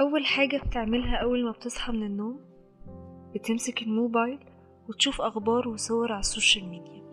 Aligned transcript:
أول 0.00 0.26
حاجة 0.26 0.60
بتعملها 0.66 1.16
أول 1.16 1.44
ما 1.44 1.50
بتصحى 1.50 1.92
من 1.92 2.02
النوم 2.02 2.40
بتمسك 3.34 3.82
الموبايل 3.82 4.38
وتشوف 4.88 5.20
أخبار 5.20 5.68
وصور 5.68 6.12
على 6.12 6.20
السوشيال 6.20 6.68
ميديا. 6.68 7.06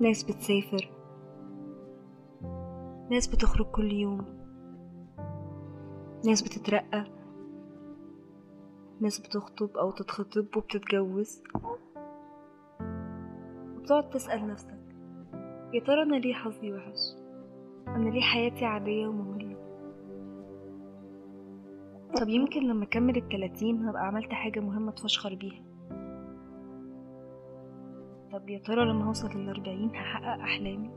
ناس 0.00 0.24
بتسافر. 0.24 0.90
ناس 3.10 3.26
بتخرج 3.26 3.66
كل 3.66 3.92
يوم. 3.92 4.24
ناس 6.26 6.42
بتترقى. 6.42 7.04
ناس 9.00 9.18
بتخطب 9.18 9.76
أو 9.76 9.90
تتخطب 9.90 10.56
وبتتجوز. 10.56 11.42
وبتقعد 13.76 14.10
تسأل 14.10 14.46
نفسك 14.46 14.84
يا 15.72 15.80
ترى 15.80 16.02
أنا 16.02 16.16
ليه 16.16 16.34
حظي 16.34 16.72
وحش؟ 16.72 17.23
أنا 17.94 18.10
ليه 18.10 18.20
حياتي 18.20 18.64
عادية 18.64 19.06
ومملة؟ 19.06 19.54
طب 22.20 22.28
يمكن 22.28 22.62
لما 22.62 22.84
أكمل 22.84 23.16
التلاتين 23.16 23.82
هبقى 23.88 24.06
عملت 24.06 24.32
حاجة 24.32 24.60
مهمة 24.60 24.92
أتفشخر 24.92 25.34
بيها. 25.34 25.64
طب 28.32 28.48
يا 28.48 28.58
ترى 28.58 28.84
لما 28.84 29.08
هوصل 29.08 29.28
للأربعين 29.28 29.90
هحقق 29.90 30.40
أحلامي؟ 30.40 30.90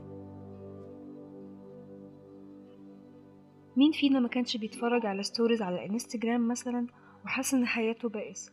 مين 3.76 3.92
فينا 3.92 4.20
ما 4.20 4.28
كانش 4.28 4.56
بيتفرج 4.56 5.06
على 5.06 5.22
stories 5.22 5.62
على 5.62 5.84
الانستجرام 5.84 6.48
مثلا 6.48 6.86
وحاسس 7.24 7.54
إن 7.54 7.66
حياته 7.66 8.08
بائسة؟ 8.08 8.52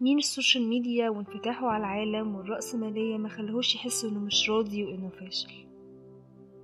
مين 0.00 0.18
ال 0.18 0.25
social 0.25 0.68
media 0.68 1.10
وانفتاحه 1.10 1.66
على 1.66 1.80
العالم 1.80 2.34
والرأسمالية 2.36 3.16
ما 3.18 3.28
خلهوش 3.28 3.74
يحس 3.74 4.04
إنه 4.04 4.18
مش 4.20 4.50
راضي 4.50 4.84
وإنه 4.84 5.08
فاشل؟ 5.08 5.67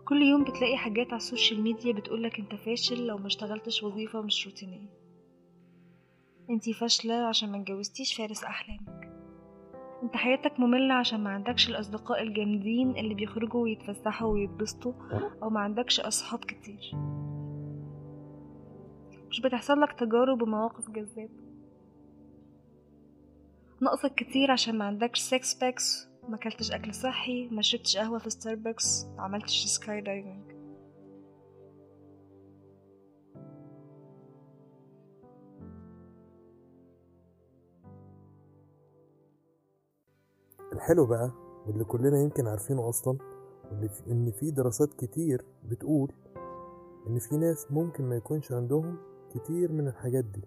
كل 0.05 0.23
يوم 0.23 0.45
بتلاقي 0.45 0.77
حاجات 0.77 1.07
على 1.07 1.17
ال 1.17 1.23
social 1.23 1.61
media 1.61 1.93
بتقولك 1.93 2.39
انت 2.39 2.55
فاشل 2.55 3.07
لو 3.07 3.19
ما 3.19 3.27
اشتغلتش 3.27 3.83
وظيفة 3.83 4.23
مش 4.23 4.47
روتينية. 4.47 4.89
انتي 6.51 6.73
فاشلة 6.73 7.15
عشان 7.15 7.53
ما 7.53 7.63
اتجوزتيش 7.63 8.15
فارس 8.15 8.45
أحلامك. 8.45 9.11
انت 10.03 10.17
حياتك 10.17 10.61
مملة 10.61 10.95
عشان 10.95 11.21
ما 11.21 11.31
عندكش 11.31 11.69
الأصدقاء 11.69 12.23
الجامدين 12.23 12.97
اللي 12.97 13.15
بيخرجوا 13.15 13.63
ويتفسحوا 13.63 14.33
ويتبسطوا 14.33 14.93
أو 15.43 15.51
ما 15.51 15.61
عندكش 15.61 16.01
أصحاب 16.01 16.45
كتير. 16.45 16.93
مش 19.31 19.41
بتحصل 19.41 19.81
لك 19.81 19.93
تجارب 19.93 20.43
ومواقف 20.43 20.91
جذابة. 20.91 21.45
ناقصك 23.81 24.15
كتير 24.15 24.51
عشان 24.51 24.79
ما 24.79 24.85
عندكش 24.85 25.21
six 25.21 25.55
packs 25.55 26.09
ما 26.29 26.37
أكلتش 26.37 26.71
أكل 26.73 26.95
صحي 26.95 27.49
ما 27.49 27.63
شربتش 27.63 27.97
قهوة 27.97 28.19
في 28.19 28.31
ستاربكس 28.31 29.05
ما 29.17 29.23
عملتش 29.23 29.65
skydiving 29.67 30.55
الحلو 40.73 41.07
بقى 41.07 41.31
واللي 41.67 41.85
كلنا 41.85 42.21
يمكن 42.23 42.47
عارفينه 42.47 42.89
أصلا 42.89 43.19
واللي 44.07 44.33
في 44.33 44.51
دراسات 44.51 44.95
كتير 44.95 45.45
بتقول 45.69 46.13
إن 47.07 47.19
في 47.19 47.37
ناس 47.37 47.67
ممكن 47.71 48.05
ما 48.05 48.17
يكونش 48.17 48.53
عندهم 48.53 48.97
كتير 49.35 49.73
من 49.73 49.89
الحاجات 49.89 50.25
دي. 50.25 50.43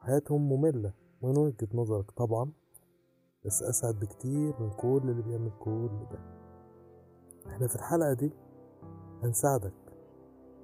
حياتهم 0.00 0.48
مملة 0.48 0.92
من 1.22 1.38
وجهة 1.38 1.68
نظرك 1.74 2.10
طبعا. 2.10 2.50
بس 3.44 3.62
أسعد 3.62 3.94
بكتير 4.00 4.60
من 4.60 4.70
كل 4.70 5.00
اللي 5.04 5.22
بيعمل 5.22 5.52
كل 5.60 5.90
ده. 6.10 6.18
إحنا 7.46 7.66
في 7.66 7.76
الحلقة 7.76 8.12
دي 8.12 8.30
هنساعدك 9.22 9.72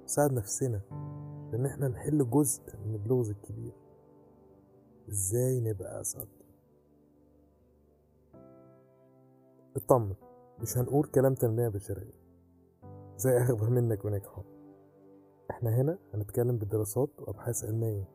نساعد 0.03 0.33
نفسنا 0.33 0.81
بإن 1.51 1.65
إحنا 1.65 1.87
نحل 1.87 2.29
جزء 2.29 2.61
من 2.85 2.95
اللغز 2.95 3.29
الكبير. 3.29 3.73
إزاي 5.09 5.59
نبقى 5.59 6.01
أسعد؟ 6.01 6.27
اطمن 9.75 10.15
مش 10.59 10.77
هنقول 10.77 11.07
كلام 11.07 11.33
تنمية 11.33 11.67
بشرية 11.67 12.13
زي 13.17 13.37
أخبر 13.37 13.69
منك 13.69 14.05
ونجحوا. 14.05 14.43
إحنا 15.51 15.81
هنا 15.81 15.97
هنتكلم 16.13 16.57
بدراسات 16.57 17.09
وأبحاث 17.19 17.65
علمية 17.65 18.09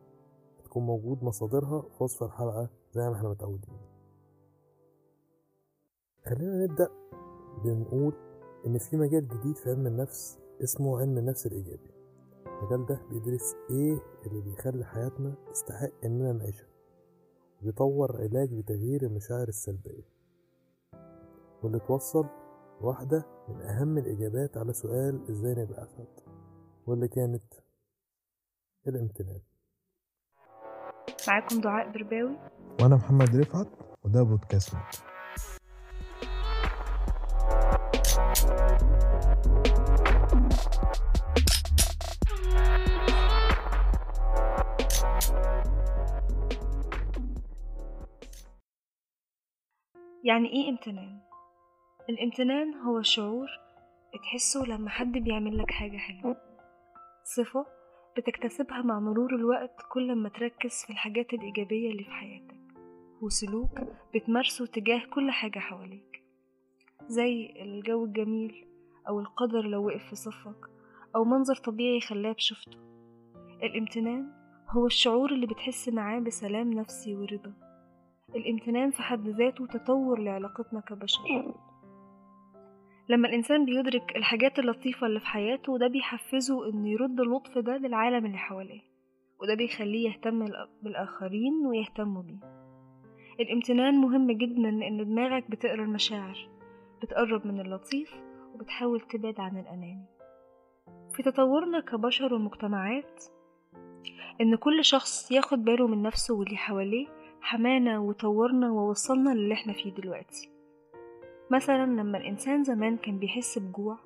هتكون 0.59 0.83
موجود 0.85 1.23
مصادرها 1.23 1.81
في 1.81 2.03
وصف 2.03 2.23
الحلقة 2.23 2.69
زي 2.91 3.09
ما 3.09 3.15
إحنا 3.15 3.29
متعودين. 3.29 3.92
خلينا 6.25 6.63
نبدأ 6.63 6.89
بنقول 7.63 8.13
إن 8.65 8.77
في 8.77 8.97
مجال 8.97 9.27
جديد 9.27 9.55
في 9.57 9.69
علم 9.69 9.87
النفس 9.87 10.39
اسمه 10.63 10.99
علم 10.99 11.17
النفس 11.17 11.45
الإيجابي. 11.47 11.91
المجال 12.47 12.85
ده 12.85 13.01
بيدرس 13.09 13.55
إيه 13.69 13.97
اللي 14.27 14.41
بيخلي 14.41 14.85
حياتنا 14.85 15.33
تستحق 15.51 15.89
إننا 16.05 16.31
نعيشها 16.33 16.67
وبيطور 17.61 18.17
علاج 18.21 18.53
لتغيير 18.53 19.01
المشاعر 19.03 19.47
السلبية 19.47 20.03
واللي 21.63 21.79
توصل 21.79 22.25
واحدة 22.81 23.25
من 23.49 23.61
أهم 23.61 23.97
الإجابات 23.97 24.57
على 24.57 24.73
سؤال 24.73 25.29
إزاي 25.29 25.51
نبقى 25.51 25.83
أسعد 25.83 26.07
واللي 26.87 27.07
كانت 27.07 27.43
الامتنان. 28.87 29.41
معاكم 31.27 31.61
دعاء 31.61 31.91
برباوي 31.91 32.37
وأنا 32.81 32.95
محمد 32.95 33.35
رفعت 33.35 33.67
وده 34.05 34.23
بودكاست 34.23 34.73
يعني 50.23 50.49
إيه 50.49 50.69
امتنان؟ 50.69 51.19
الامتنان 52.09 52.73
هو 52.73 53.01
شعور 53.01 53.47
بتحسه 54.13 54.63
لما 54.65 54.89
حد 54.89 55.11
بيعمل 55.11 55.57
لك 55.57 55.71
حاجة 55.71 55.97
حلوة. 55.97 56.37
صفة 57.23 57.65
بتكتسبها 58.17 58.81
مع 58.81 58.99
مرور 58.99 59.35
الوقت 59.35 59.81
كل 59.89 60.15
ما 60.15 60.29
تركز 60.29 60.83
في 60.85 60.89
الحاجات 60.89 61.33
الإيجابية 61.33 61.91
اللي 61.91 62.03
في 62.03 62.11
حياتك 62.11 62.55
وسلوك 63.21 63.79
بتمارسه 64.15 64.65
تجاه 64.65 65.01
كل 65.13 65.31
حاجة 65.31 65.59
حواليك 65.59 66.23
زي 67.07 67.53
الجو 67.61 68.05
الجميل 68.05 68.65
أو 69.07 69.19
القدر 69.19 69.61
لو 69.61 69.87
وقف 69.87 70.03
في 70.09 70.15
صفك 70.15 70.69
أو 71.15 71.23
منظر 71.23 71.55
طبيعي 71.55 71.99
خلاب 72.01 72.35
شفته. 72.39 72.77
الامتنان 73.63 74.31
هو 74.69 74.85
الشعور 74.85 75.31
اللي 75.31 75.47
بتحس 75.47 75.89
معاه 75.89 76.19
بسلام 76.19 76.73
نفسي 76.73 77.15
ورضا. 77.15 77.53
الامتنان 78.35 78.91
في 78.91 79.01
حد 79.01 79.27
ذاته 79.27 79.65
تطور 79.67 80.19
لعلاقتنا 80.19 80.79
كبشر. 80.79 81.53
لما 83.09 83.27
الإنسان 83.27 83.65
بيدرك 83.65 84.15
الحاجات 84.15 84.59
اللطيفة 84.59 85.07
اللي 85.07 85.19
في 85.19 85.25
حياته 85.27 85.77
ده 85.77 85.87
بيحفزه 85.87 86.69
إنه 86.69 86.89
يرد 86.89 87.19
اللطف 87.19 87.57
ده 87.57 87.77
للعالم 87.77 88.25
اللي 88.25 88.37
حواليه 88.37 88.81
وده 89.41 89.55
بيخليه 89.55 90.09
يهتم 90.09 90.45
بالآخرين 90.83 91.53
ويهتموا 91.65 92.23
بيه. 92.23 92.39
الامتنان 93.39 93.93
مهم 93.93 94.31
جدا 94.31 94.71
لأن 94.71 95.05
دماغك 95.05 95.51
بتقرأ 95.51 95.83
المشاعر 95.83 96.49
بتقرب 97.01 97.47
من 97.47 97.59
اللطيف 97.61 98.15
وبتحاول 98.53 99.01
تبعد 99.01 99.39
عن 99.39 99.57
الأناني. 99.57 100.05
في 101.15 101.23
تطورنا 101.23 101.79
كبشر 101.79 102.33
ومجتمعات 102.33 103.23
إن 104.41 104.55
كل 104.55 104.85
شخص 104.85 105.31
ياخد 105.31 105.63
باله 105.63 105.87
من 105.87 106.01
نفسه 106.01 106.35
واللي 106.35 106.57
حواليه 106.57 107.07
حمانا 107.43 107.99
وطورنا 107.99 108.71
ووصلنا 108.71 109.29
للي 109.29 109.53
إحنا 109.53 109.73
فيه 109.73 109.93
دلوقتي. 109.93 110.49
مثلا 111.51 111.85
لما 111.85 112.17
الإنسان 112.17 112.63
زمان 112.63 112.97
كان 112.97 113.19
بيحس 113.19 113.59
بجوع 113.59 113.97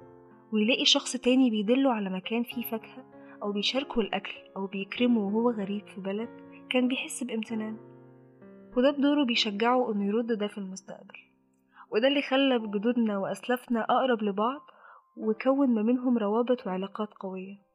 ويلاقي 0.54 0.86
شخص 0.86 1.18
تاني 1.18 1.50
بيدله 1.50 1.94
على 1.94 2.10
مكان 2.10 2.44
فيه 2.44 2.62
فاكهة 2.62 3.06
أو 3.44 3.52
بيشاركه 3.52 4.02
الأكل 4.02 4.34
أو 4.56 4.68
بيكرمه 4.68 5.20
وهو 5.20 5.52
غريب 5.52 5.88
في 5.88 6.02
بلد 6.02 6.30
كان 6.70 6.88
بيحس 6.88 7.24
بامتنان. 7.24 7.78
وده 8.78 8.92
بدوره 8.92 9.26
بيشجعه 9.26 9.92
إنه 9.92 10.06
يرد 10.06 10.32
ده 10.32 10.48
في 10.48 10.58
المستقبل. 10.58 11.18
وده 11.92 12.08
اللي 12.08 12.22
خلى 12.22 12.60
جدودنا 12.60 13.18
وأسلافنا 13.18 13.82
أقرب 13.84 14.24
لبعض 14.24 14.62
وكون 15.18 15.74
ما 15.74 15.82
بينهم 15.82 16.18
روابط 16.18 16.68
وعلاقات 16.68 17.14
قوية. 17.14 17.67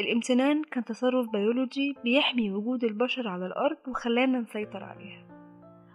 الامتنان 0.00 0.62
كان 0.62 0.84
تصرف 0.84 1.28
بيولوجي 1.28 1.96
بيحمي 2.04 2.50
وجود 2.50 2.84
البشر 2.84 3.28
على 3.28 3.46
الأرض 3.46 3.76
وخلانا 3.88 4.40
نسيطر 4.40 4.84
عليها. 4.84 5.26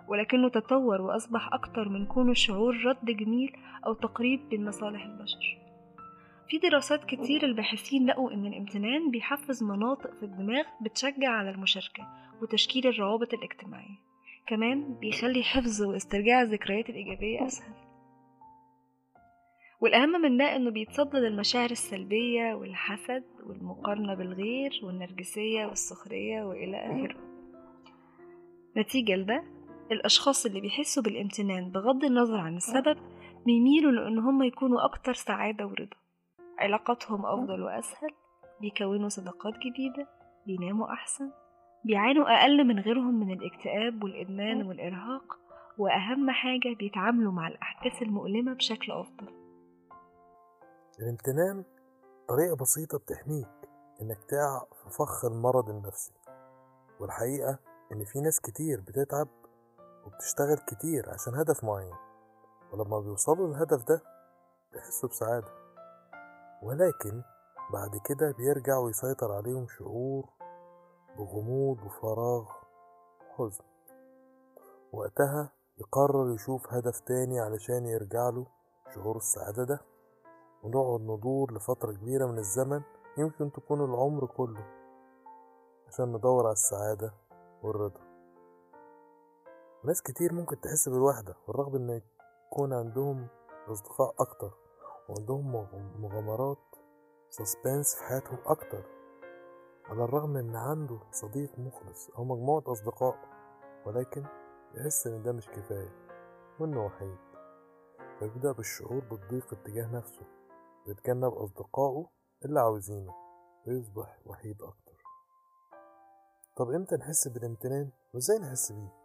ولكنه 0.07 0.50
تطور 0.50 1.01
وأصبح 1.01 1.53
أكتر 1.53 1.89
من 1.89 2.06
كونه 2.06 2.33
شعور 2.33 2.86
رد 2.86 3.06
جميل 3.06 3.56
أو 3.86 3.94
تقريب 3.94 4.50
بين 4.50 4.65
مصالح 4.65 5.06
البشر. 5.06 5.57
في 6.50 6.57
دراسات 6.57 7.06
كتير 7.06 7.45
الباحثين 7.45 8.06
لقوا 8.06 8.31
إن 8.31 8.45
الامتنان 8.45 9.12
بيحفز 9.12 9.63
مناطق 9.63 10.13
في 10.19 10.24
الدماغ 10.24 10.63
بتشجع 10.81 11.30
على 11.30 11.50
المشاركة 11.50 12.07
وتشكيل 12.42 12.88
الروابط 12.88 13.33
الاجتماعية. 13.33 13.98
كمان 14.48 14.94
بيخلي 15.01 15.44
حفظ 15.44 15.81
واسترجاع 15.81 16.42
الذكريات 16.42 16.89
الإيجابية 16.89 17.45
أسهل. 17.45 17.91
والأهم 19.81 20.22
من 20.22 20.38
ده 20.38 20.56
إنه 20.56 20.72
بيتصدى 20.72 21.18
للمشاعر 21.18 21.72
السلبية 21.72 22.54
والحسد 22.54 23.24
والمقارنة 23.44 24.13
بالغير 24.13 24.81
والنرجسية 24.83 25.66
والسخرية 25.66 26.44
وإلى 26.44 26.78
آخره. 26.78 27.16
نتيجة 28.78 29.16
لده 29.16 29.44
الأشخاص 29.92 30.45
اللي 30.45 30.62
بيحسوا 30.62 31.04
بالامتنان 31.04 31.72
بغض 31.72 32.06
النظر 32.06 32.38
عن 32.38 32.56
السبب 32.56 32.98
بيميلوا 33.45 33.92
لأن 33.92 34.19
هم 34.19 34.44
يكونوا 34.44 34.86
أكتر 34.86 35.13
سعادة 35.13 35.66
ورضا. 35.66 35.98
علاقاتهم 36.60 37.25
أفضل 37.25 37.62
وأسهل 37.62 38.10
بيكونوا 38.62 39.10
صداقات 39.10 39.54
جديدة 39.54 40.07
بيناموا 40.45 40.94
أحسن 40.94 41.31
بيعانوا 41.86 42.39
أقل 42.39 42.63
من 42.68 42.80
غيرهم 42.80 43.19
من 43.19 43.31
الاكتئاب 43.31 44.04
والإدمان 44.04 44.68
والإرهاق 44.68 45.39
وأهم 45.77 46.30
حاجة 46.31 46.75
بيتعاملوا 46.80 47.31
مع 47.31 47.48
الأحداث 47.48 48.01
المؤلمة 48.01 48.54
بشكل 48.54 48.92
أفضل. 48.92 49.41
الامتنان 51.01 51.63
طريقة 52.27 52.56
بسيطة 52.56 52.98
بتحميك 52.98 53.50
إنك 54.01 54.24
تقع 54.24 54.65
في 54.83 54.89
فخ 54.89 55.25
المرض 55.25 55.69
النفسي. 55.69 56.13
والحقيقة 57.00 57.59
إن 57.92 58.03
في 58.03 58.21
ناس 58.21 58.39
كتير 58.39 58.81
بتتعب 58.81 59.27
وبتشتغل 60.06 60.57
كتير 60.57 61.09
عشان 61.09 61.36
هدف 61.36 61.63
معين 61.63 61.95
ولما 62.71 63.00
بيوصلوا 63.00 63.48
للهدف 63.48 63.83
ده 63.88 64.01
بيحسوا 64.74 65.09
بسعادة. 65.09 65.48
ولكن 66.63 67.21
بعد 67.74 68.01
كده 68.06 68.31
بيرجع 68.31 68.77
ويسيطر 68.77 69.31
عليهم 69.31 69.68
شعور 69.68 70.30
بغموض 71.18 71.83
وفراغ 71.86 72.45
وحزن. 73.30 73.63
وقتها 74.94 75.51
يقرر 75.77 76.33
يشوف 76.33 76.74
هدف 76.74 77.00
تاني 77.00 77.39
علشان 77.39 77.86
يرجع 77.86 78.30
له 78.30 78.45
شعور 78.95 79.18
السعادة 79.18 79.63
ده. 79.63 79.91
ونقعد 80.63 81.02
ندور 81.02 81.54
لفترة 81.54 81.92
كبيرة 81.92 82.25
من 82.25 82.38
الزمن 82.38 82.81
يمكن 83.18 83.52
تكون 83.52 83.84
العمر 83.86 84.25
كله 84.25 84.66
عشان 85.88 86.13
ندور 86.13 86.44
على 86.44 86.54
السعادة 86.54 87.13
والرضا. 87.63 88.02
ناس 89.84 90.02
كتير 90.02 90.34
ممكن 90.34 90.62
تحس 90.62 90.90
بالوحدة 90.90 91.36
والرغم 91.48 91.75
إن 91.75 92.02
يكون 92.52 92.74
عندهم 92.74 93.28
أصدقاء 93.68 94.16
أكتر 94.19 94.52
وعندهم 95.10 95.68
مغامرات 96.00 96.75
سسبنس 97.30 97.96
في 97.96 98.04
حياتهم 98.04 98.38
أكتر 98.46 98.84
على 99.86 100.04
الرغم 100.04 100.38
إن 100.38 100.56
عنده 100.56 101.00
صديق 101.12 101.60
مخلص 101.60 102.10
أو 102.10 102.24
مجموعة 102.24 102.63
أصدقاء 102.68 103.16
ولكن 103.86 104.24
يحس 104.75 105.08
إن 105.08 105.24
ده 105.24 105.31
مش 105.31 105.48
كفاية 105.50 105.92
وإنه 106.60 106.86
وحيد 106.86 107.18
فيبدأ 108.19 108.52
بالشعور 108.52 109.00
بالضيق 109.00 109.54
اتجاه 109.54 109.96
نفسه. 109.96 110.41
ويتجنب 110.88 111.33
أصدقائه 111.33 112.07
اللي 112.45 112.60
عاوزينه 112.60 113.13
ويصبح 113.68 114.19
وحيد 114.25 114.62
أكتر. 114.62 115.04
طب 116.57 116.69
إمتى 116.72 116.95
نحس 116.95 117.28
بالامتنان 117.28 117.89
وإزاي 118.13 118.39
نحس 118.39 118.72
بيه؟ 118.72 119.01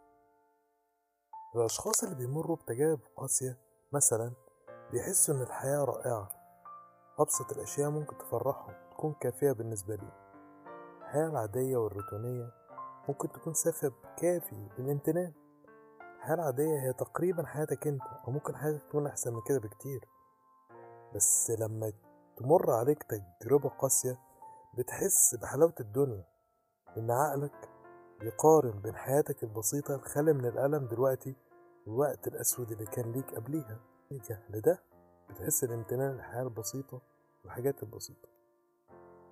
الأشخاص 1.56 2.04
اللي 2.04 2.14
بيمروا 2.14 2.56
بتجارب 2.56 3.00
قاسية 3.16 3.58
مثلا 3.92 4.32
بيحسوا 4.92 5.34
إن 5.34 5.42
الحياة 5.42 5.84
رائعة. 5.84 6.28
أبسط 7.18 7.52
الأشياء 7.52 7.90
ممكن 7.90 8.18
تفرحهم 8.18 8.74
تكون 8.90 9.14
كافية 9.20 9.52
بالنسبة 9.52 9.94
لي 9.94 10.12
الحياة 11.00 11.28
العادية 11.28 11.76
والروتينية 11.76 12.50
ممكن 13.08 13.32
تكون 13.32 13.54
سبب 13.54 13.92
كافي 14.16 14.68
للامتنان. 14.78 15.32
الحياة 16.16 16.34
العادية 16.34 16.80
هي 16.80 16.92
تقريبا 16.92 17.46
حياتك 17.46 17.86
أنت 17.86 18.02
أو 18.02 18.32
ممكن 18.32 18.56
حياتك 18.56 18.82
تكون 18.82 19.06
أحسن 19.06 19.34
من 19.34 19.40
كده 19.48 19.58
بكتير. 19.58 20.08
بس 21.16 21.50
لما 21.50 21.92
تمر 22.36 22.70
عليك 22.70 23.02
تجربة 23.40 23.68
قاسية 23.68 24.18
بتحس 24.78 25.34
بحلاوة 25.34 25.74
الدنيا. 25.80 26.24
إن 26.96 27.10
عقلك 27.10 27.68
بيقارن 28.20 28.80
بين 28.80 28.96
حياتك 28.96 29.42
البسيطة 29.42 29.94
الخالية 29.94 30.32
من 30.32 30.44
الألم 30.46 30.86
دلوقتي 30.86 31.36
والوقت 31.86 32.28
الأسود 32.28 32.72
اللي 32.72 32.86
كان 32.86 33.12
ليك 33.12 33.34
قبليها. 33.34 33.80
لده 34.50 34.82
بتحس 35.30 35.64
الامتنان 35.64 36.14
للحياة 36.14 36.42
البسيطة 36.42 37.02
والحاجات 37.44 37.82
البسيطة. 37.82 38.28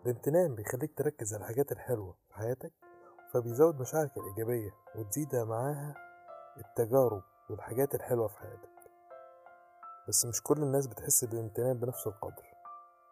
الامتنان 0.06 0.54
بيخليك 0.54 0.98
تركز 0.98 1.34
على 1.34 1.40
الحاجات 1.42 1.72
الحلوة 1.72 2.14
في 2.28 2.34
حياتك 2.34 2.72
فبيزود 3.32 3.80
مشاعرك 3.80 4.16
الإيجابية 4.16 4.74
وتزيد 4.96 5.36
معاها 5.36 5.94
التجارب 6.56 7.22
والحاجات 7.50 7.94
الحلوة 7.94 8.28
في 8.28 8.38
حياتك. 8.38 8.73
بس 10.08 10.26
مش 10.26 10.42
كل 10.42 10.62
الناس 10.62 10.86
بتحس 10.86 11.24
بالامتنان 11.24 11.78
بنفس 11.78 12.06
القدر 12.06 12.42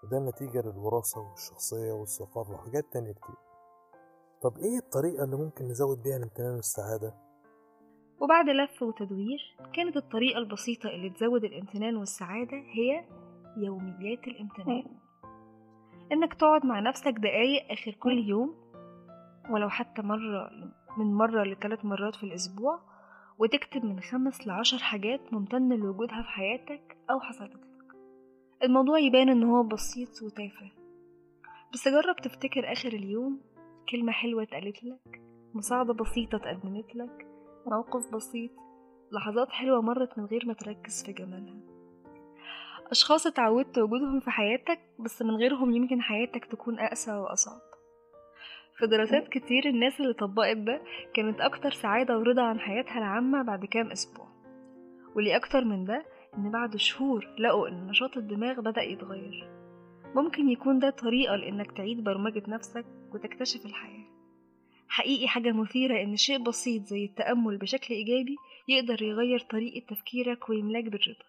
وده 0.05 0.19
نتيجة 0.19 0.61
للوراثة 0.61 1.21
والشخصية 1.21 1.93
والثقافة 1.93 2.55
وحاجات 2.55 2.85
تانية 2.93 3.13
كتير 3.13 3.37
طب 4.43 4.59
إيه 4.59 4.79
الطريقة 4.79 5.25
اللي 5.25 5.37
ممكن 5.37 5.65
نزود 5.65 6.03
بيها 6.03 6.17
الامتنان 6.17 6.55
والسعادة؟ 6.55 7.15
وبعد 8.21 8.49
لف 8.49 8.83
وتدوير 8.83 9.57
كانت 9.75 9.97
الطريقة 9.97 10.39
البسيطة 10.39 10.89
اللي 10.89 11.11
تزود 11.11 11.45
الامتنان 11.45 11.97
والسعادة 11.97 12.57
هي 12.57 13.05
يوميات 13.57 14.27
الامتنان 14.27 14.85
إنك 16.13 16.35
تقعد 16.35 16.67
مع 16.67 16.81
نفسك 16.81 17.13
دقايق 17.19 17.73
آخر 17.73 17.93
كل 17.93 18.29
يوم 18.29 18.55
ولو 19.51 19.69
حتى 19.69 20.03
مرة 20.03 20.51
من 20.99 21.15
مرة 21.15 21.45
لثلاث 21.45 21.85
مرات 21.85 22.15
في 22.15 22.23
الأسبوع 22.23 22.81
وتكتب 23.39 23.85
من 23.85 24.01
خمس 24.01 24.47
لعشر 24.47 24.79
حاجات 24.79 25.33
ممتن 25.33 25.69
لوجودها 25.69 26.23
في 26.23 26.29
حياتك 26.29 26.97
أو 27.11 27.21
حصلت 27.21 27.53
لك 27.53 27.73
الموضوع 28.63 28.99
يبان 28.99 29.29
إن 29.29 29.43
هو 29.43 29.63
بسيط 29.63 30.23
وتافه. 30.23 30.71
بس 31.73 31.89
جرب 31.89 32.17
تفتكر 32.17 32.73
آخر 32.73 32.89
اليوم 32.89 33.41
كلمة 33.91 34.13
حلوة 34.13 34.43
اتقالت 34.43 34.85
لك 34.85 35.23
مساعدة 35.55 35.95
بسيطة 35.95 36.37
اتقدمت 36.37 36.95
لك 36.95 37.27
موقف 37.67 38.15
بسيط 38.15 38.51
لحظات 39.13 39.51
حلوة 39.51 39.83
مرت 39.83 40.19
من 40.19 40.25
غير 40.25 40.47
ما 40.47 40.53
تركز 40.53 41.05
في 41.05 41.13
جمالها. 41.13 41.61
أشخاص 42.91 43.27
اتعودت 43.27 43.79
وجودهم 43.79 44.21
في 44.21 44.31
حياتك 44.31 44.81
بس 44.99 45.23
من 45.23 45.37
غيرهم 45.37 45.75
يمكن 45.75 46.01
حياتك 46.03 46.45
تكون 46.45 46.79
أقسى 46.79 47.13
وأصعب. 47.13 47.72
في 48.83 48.89
دراسات 48.89 49.29
كتير 49.29 49.69
الناس 49.69 50.01
اللي 50.01 50.13
طبقت 50.13 50.57
ده 50.57 50.83
كانت 51.15 51.41
أكتر 51.41 51.71
سعادة 51.71 52.19
ورضا 52.19 52.43
عن 52.43 52.61
حياتها 52.61 52.99
العامة 52.99 53.43
بعد 53.43 53.65
كام 53.65 53.91
أسبوع. 53.91 54.29
واللي 55.17 55.37
أكتر 55.37 55.65
من 55.65 55.85
ده 55.85 56.07
إن 56.39 56.51
بعد 56.51 56.77
شهور 56.77 57.29
لقوا 57.39 57.69
إن 57.69 57.87
نشاط 57.87 58.17
الدماغ 58.17 58.61
بدأ 58.61 58.83
يتغير. 58.83 59.51
ممكن 60.15 60.49
يكون 60.49 60.79
ده 60.79 60.91
طريقة 60.91 61.37
لإنك 61.37 61.73
تعيد 61.73 62.05
برمجة 62.05 62.43
نفسك 62.49 62.85
وتكتشف 63.15 63.67
الحياة. 63.67 64.07
حقيقي 64.89 65.29
حاجة 65.29 65.53
مثيرة 65.53 66.03
إن 66.03 66.17
شيء 66.17 66.39
بسيط 66.39 66.83
زي 66.83 67.05
التأمل 67.05 67.57
بشكل 67.57 67.95
إيجابي 67.95 68.37
يقدر 68.69 69.03
يغير 69.03 69.41
طريقة 69.41 69.87
تفكيرك 69.95 70.49
ويملاك 70.49 70.85
بالرضا. 70.85 71.27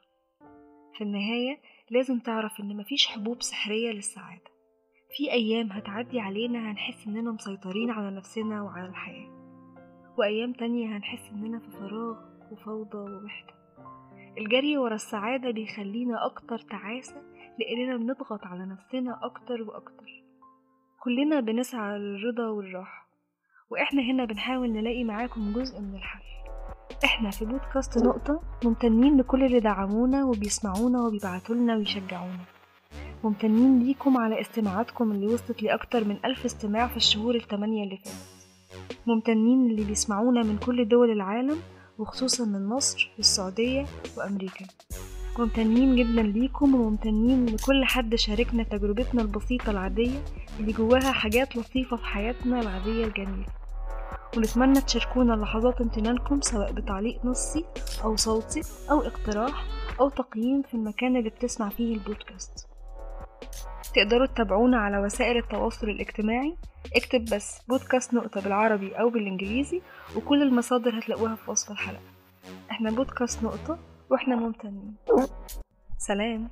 في 0.97 1.01
النهاية 1.01 1.57
لازم 1.89 2.19
تعرف 2.19 2.59
إن 2.59 2.77
مفيش 2.77 3.07
حبوب 3.07 3.41
سحرية 3.41 3.91
للسعادة. 3.91 4.52
في 5.17 5.31
أيام 5.31 5.71
هتعدي 5.71 6.19
علينا 6.19 6.71
هنحس 6.71 7.07
إننا 7.07 7.31
مسيطرين 7.31 7.89
على 7.91 8.11
نفسنا 8.15 8.61
وعلى 8.61 8.87
الحياة 8.89 9.29
وأيام 10.17 10.53
تانية 10.53 10.97
هنحس 10.97 11.29
إننا 11.31 11.59
في 11.59 11.71
فراغ 11.71 12.17
وفوضى 12.51 12.97
ووحدة. 12.97 13.53
الجري 14.37 14.77
ورا 14.77 14.95
السعادة 14.95 15.51
بيخلينا 15.51 16.25
أكتر 16.25 16.57
تعاسة 16.59 17.21
لأننا 17.59 17.97
بنضغط 17.97 18.45
على 18.45 18.65
نفسنا 18.65 19.19
أكتر 19.25 19.61
وأكتر. 19.61 20.23
كلنا 21.03 21.39
بنسعى 21.39 21.99
للرضا 21.99 22.47
والراحة 22.47 23.07
وإحنا 23.69 24.01
هنا 24.01 24.25
بنحاول 24.25 24.71
نلاقي 24.71 25.03
معاكم 25.03 25.53
جزء 25.53 25.81
من 25.81 25.95
الحل. 25.95 26.23
إحنا 27.05 27.29
في 27.29 27.45
بودكاست 27.45 27.97
نقطة 28.05 28.41
ممتنين 28.65 29.17
لكل 29.17 29.43
اللي 29.43 29.59
دعمونا 29.59 30.25
وبيسمعونا 30.25 31.01
وبيبعتولنا 31.01 31.75
ويشجعونا. 31.75 32.43
ممتنين 33.23 33.79
ليكم 33.79 34.17
على 34.17 34.41
استماعاتكم 34.41 35.11
اللي 35.11 35.27
وصلت 35.27 35.63
لأكتر 35.63 36.03
من 36.05 36.17
ألف 36.25 36.45
استماع 36.45 36.87
في 36.87 36.97
الشهور 36.97 37.35
الثمانية 37.35 37.83
اللي 37.83 37.97
فاتت. 37.97 38.47
ممتنين 39.07 39.65
اللي 39.71 39.83
بيسمعونا 39.83 40.43
من 40.43 40.57
كل 40.57 40.87
دول 40.87 41.11
العالم 41.11 41.57
وخصوصا 41.99 42.45
من 42.45 42.65
مصر 42.65 43.11
والسعودية 43.17 43.85
وأمريكا. 44.17 44.65
ممتنين 45.39 45.95
جدا 45.95 46.21
ليكم 46.21 46.75
وممتنين 46.75 47.45
لكل 47.45 47.85
حد 47.85 48.15
شاركنا 48.15 48.63
تجربتنا 48.63 49.21
البسيطة 49.21 49.71
العادية 49.71 50.23
اللي 50.59 50.71
جواها 50.71 51.11
حاجات 51.11 51.57
لطيفة 51.57 51.97
في 51.97 52.05
حياتنا 52.05 52.61
العادية 52.61 53.05
الجميلة. 53.05 53.45
ونتمنى 54.37 54.81
تشاركونا 54.81 55.33
لحظات 55.33 55.81
امتنانكم 55.81 56.41
سواء 56.41 56.71
بتعليق 56.71 57.25
نصي 57.25 57.65
أو 58.03 58.15
صوتي 58.15 58.61
أو 58.91 59.01
اقتراح 59.01 59.65
أو 59.99 60.09
تقييم 60.09 60.61
في 60.61 60.73
المكان 60.73 61.15
اللي 61.15 61.29
بتسمع 61.29 61.69
فيه 61.69 61.93
البودكاست. 61.93 62.67
تقدروا 63.95 64.25
تتابعونا 64.25 64.77
على 64.77 64.97
وسائل 64.97 65.37
التواصل 65.37 65.89
الاجتماعي. 65.89 66.55
اكتب 66.95 67.25
بس 67.25 67.61
بودكاست 67.67 68.13
نقطة 68.13 68.41
بالعربي 68.41 68.99
أو 68.99 69.09
بالإنجليزي 69.09 69.81
وكل 70.15 70.41
المصادر 70.41 70.99
هتلاقوها 70.99 71.35
في 71.35 71.51
وصف 71.51 71.71
الحلقة. 71.71 72.01
إحنا 72.71 72.91
بودكاست 72.91 73.43
نقطة 73.43 73.77
وإحنا 74.09 74.35
ممتنين. 74.35 74.95
سلام. 75.97 76.49